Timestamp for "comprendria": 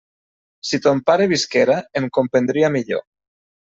2.19-2.77